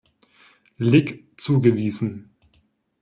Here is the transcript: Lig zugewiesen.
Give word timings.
Lig 0.79 1.27
zugewiesen. 1.37 2.31